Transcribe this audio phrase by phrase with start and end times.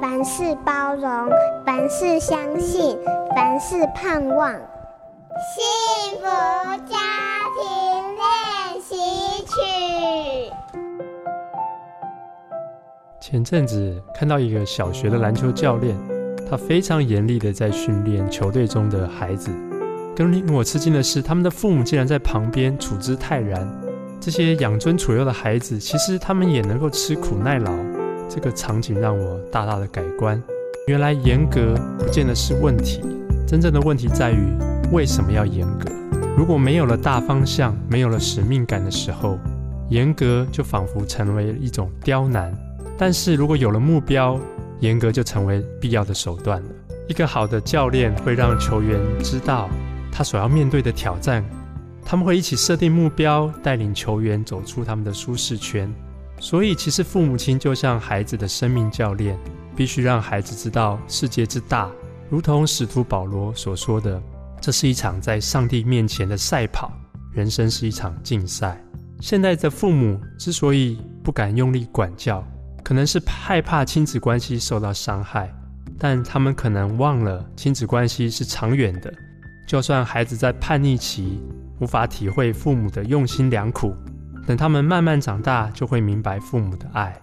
[0.00, 1.30] 凡事包容，
[1.64, 2.98] 凡事相信，
[3.34, 4.52] 凡事盼望。
[4.52, 6.24] 幸福
[6.86, 6.96] 家
[7.56, 7.64] 庭
[8.16, 8.94] 练习
[9.44, 10.52] 曲。
[13.20, 15.96] 前阵子看到一个小学的篮球教练，
[16.48, 19.50] 他非常严厉的在训练球队中的孩子。
[20.14, 23.66] 更令我吃惊的是，他们的父母竟然在旁边处之泰然。
[24.20, 27.72] 这些养尊处优的孩子，其实他们也能够吃苦耐劳。
[28.28, 30.42] 这个场景让我大大的改观。
[30.88, 33.00] 原来严格不见得是问题，
[33.46, 34.38] 真正的问题在于
[34.92, 35.90] 为什么要严格。
[36.36, 39.38] 如果没有了大方向，没有了使命感的时候，
[39.88, 42.54] 严格就仿佛成为一种刁难。
[42.98, 44.38] 但是如果有了目标，
[44.80, 46.68] 严格就成为必要的手段了。
[47.08, 49.68] 一个好的教练会让球员知道
[50.12, 51.44] 他所要面对的挑战，
[52.04, 55.92] 他们会一起设定目标，带领球员走出他们的舒适圈。
[56.38, 59.38] 所以，其实父母亲就像孩子的生命教练，
[59.74, 61.90] 必须让孩子知道世界之大，
[62.28, 64.22] 如同使徒保罗所说的，
[64.60, 66.92] 这是一场在上帝面前的赛跑，
[67.32, 68.80] 人生是一场竞赛。
[69.20, 72.46] 现在的父母之所以不敢用力管教，
[72.84, 75.50] 可能是害怕亲子关系受到伤害，
[75.98, 79.12] 但他们可能忘了亲子关系是长远的。
[79.66, 81.42] 就算孩子在叛逆期
[81.80, 83.96] 无法体会父母的用心良苦，
[84.46, 87.14] 等他们慢慢长大，就会明白父母的爱。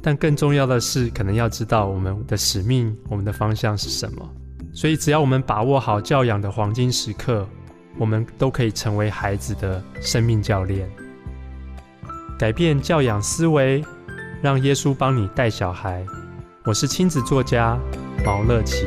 [0.00, 4.30] 但更重要的是，可能要知道我们的使命，我们的方向是什么。
[4.72, 7.46] 所以，只要我们把握好教养的黄金时刻，
[7.98, 10.88] 我们都可以成为孩子的生命教练，
[12.38, 13.84] 改变教养思维。
[14.40, 16.06] 让耶稣帮你带小孩。
[16.64, 17.76] 我是亲子作家
[18.24, 18.86] 毛乐祈。